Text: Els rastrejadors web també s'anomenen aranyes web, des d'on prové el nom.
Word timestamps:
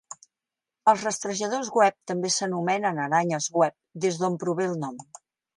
Els 0.93 1.03
rastrejadors 1.07 1.69
web 1.81 1.97
també 2.13 2.33
s'anomenen 2.37 3.03
aranyes 3.07 3.51
web, 3.63 3.79
des 4.07 4.21
d'on 4.23 4.43
prové 4.47 4.71
el 4.73 4.79
nom. 4.87 4.99